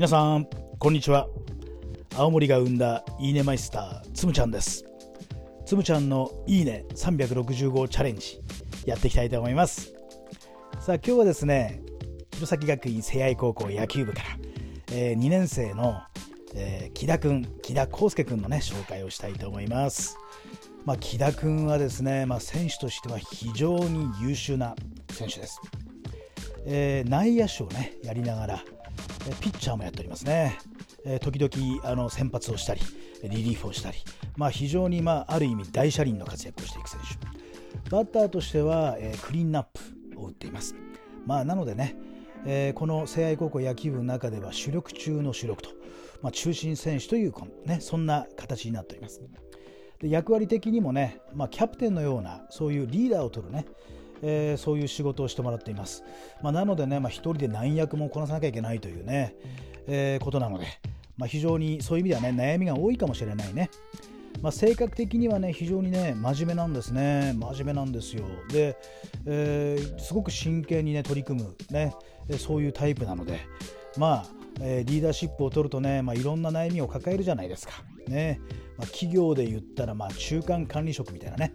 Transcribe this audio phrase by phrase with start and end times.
[0.00, 0.48] 皆さん
[0.78, 1.28] こんにちは。
[2.16, 4.86] 青森が生んだいいねマイスターつむちゃんです。
[5.66, 8.40] つむちゃんのいいね365チャレンジ
[8.86, 9.92] やっていきたいと思います。
[10.80, 11.82] さあ今日はですね
[12.32, 14.28] 弘前学院聖愛高校野球部から、
[14.92, 16.00] えー、2年生の、
[16.54, 20.16] えー、木田くん木田康介くんのね紹介をしたいと思います。
[20.86, 24.74] まあ、木田君はですね、まあ、選手としては非常に優秀な
[25.10, 25.60] 選手です。
[26.64, 28.64] えー、内野手をねやりながら、
[29.40, 30.58] ピッチャーもやっておりますね、
[31.20, 32.80] 時々あの先発をしたり
[33.22, 33.98] リリーフをしたり、
[34.36, 37.90] まあ、非常に、まあ、ある意味大車輪の活躍をしていく選手。
[37.90, 39.64] バッターとしては、え、クリーンナッ
[40.12, 40.74] プを打っています、
[41.26, 41.96] まあ、なのでね、
[42.46, 45.70] え、この聖愛高校野球部の中では主力中の主力と、
[46.22, 47.34] まあ、中心選手という、
[47.66, 49.20] ね、そんな形になっております。
[50.00, 53.66] で役割的にもね、まあ、キャプテンのようなそういうリーダーを取るね
[54.22, 56.04] えー、そういう仕事をしてもらっています。
[56.42, 59.34] まあ、なのでね、まあ、一人で何役もこなさなきゃいけないというね、
[59.86, 60.66] えー、ことなので、
[61.16, 63.70] まあ、非常にそういう意味ではね、悩みが多いかもしれないね。
[64.42, 67.34] まあ、性格的にはね、非常にね、真面目なんですね。
[67.36, 68.24] 真面目なんですよ。
[68.50, 68.76] で、
[69.26, 71.94] えー、すごく真剣にね、取り組む、ね、
[72.38, 73.40] そういうタイプなので、
[73.98, 74.26] まあ、
[74.60, 77.74] えー、リーダーシップを取るとね、まあ、いろんな悩みを抱えるじゃないですか。
[78.08, 78.40] ね
[78.78, 81.52] まあ、企業で言ったら、まあ、中間管理職みたいなね、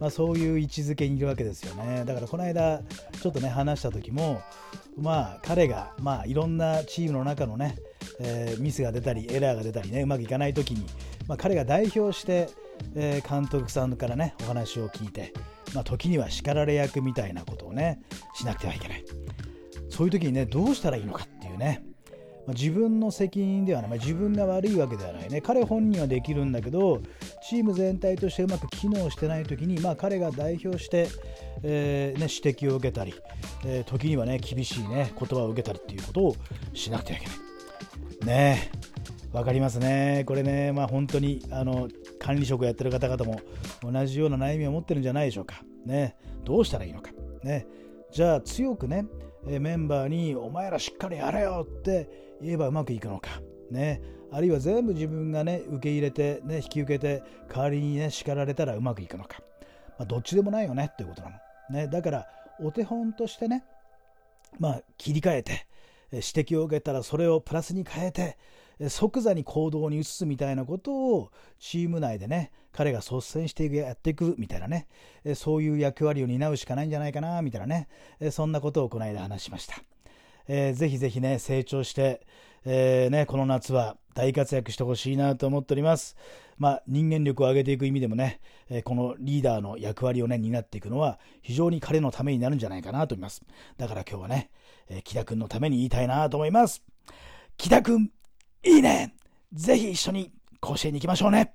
[0.00, 2.04] まあ、そういう位置づけにいるわけですよね。
[2.06, 2.82] だからこの間
[3.20, 4.42] ちょっとね話した時も
[4.96, 7.76] まあ彼がまあいろんなチームの中のね、
[8.18, 10.86] えー、ミスが出たりエラーが出たりねうまくいかない時に、
[11.28, 12.48] まあ、彼が代表して、
[12.94, 15.34] えー、監督さんからねお話を聞いて、
[15.74, 18.00] まあ、時には叱られ役みたいなことをね
[18.34, 19.04] しなくてはいけない。
[19.90, 21.84] そういう時にねどうしたらいいのかっていうね
[22.50, 25.40] まあ、自分の責任ではない、まあ、自分が悪いわけではないね。
[25.40, 27.00] 彼本人はできるんだけど
[27.48, 31.08] チーム全体としてうまく機能してない時に、まあ、彼が代表して、
[31.62, 33.14] えーね、指摘を受けたり、
[33.64, 36.36] えー、時にはね厳しいね言葉を受けたりっていうことを
[36.74, 37.36] しなくてはいけない。
[38.26, 38.70] ね。
[39.32, 40.24] わかりますね。
[40.26, 43.40] これねまあ本当にあの管理職やってる方々も
[43.80, 45.62] 同じような悩みを持ってるんじゃないでしょうか。
[45.86, 46.16] ね。
[46.44, 47.12] どうしたらいいのか。
[47.44, 47.68] ね。
[48.10, 49.06] じゃあ強くね
[49.44, 53.40] メンバーにお前らしっかりやれよって言えばうまくいくのか。
[53.70, 54.02] ね、
[54.32, 59.42] あるいは全部自分がね受け入れて、ね、引き受けて代わりにね叱られたらうまくいくのか、
[59.98, 61.36] まあ、どっちでもないよねということなの、
[61.70, 62.26] ね、だから
[62.60, 63.64] お手本としてね、
[64.58, 65.66] まあ、切り替えて
[66.12, 68.36] 指摘を受けたらそれをプラスに変えて
[68.88, 74.86] 即座に行動に移すみたいなことをチーム内でね彼が率先してやっていくみたいなね
[75.34, 77.88] そういう役割を担うしかないんじゃないかなみたいなね
[78.30, 79.82] そんなことをこの間話しました。
[80.52, 82.26] えー、ぜひぜひね、成長して、
[82.64, 86.16] えー、ね、この夏は大活躍してほしいなと思っております。
[86.58, 93.42] まあ、人間力を上げていく意味でもね、えこのリーダーの役割をね、担っていくのは非常に彼のためになるんじゃないかなと思います。
[93.78, 94.50] だから今日はね、
[94.88, 96.82] え、木田くんのために言いたいなと思います。
[97.56, 98.10] 木田くん、
[98.62, 99.14] いいね。
[99.52, 101.54] ぜひ一緒に甲子園に行きましょうね。